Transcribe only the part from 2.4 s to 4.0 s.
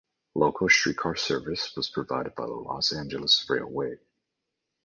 the Los Angeles Railway.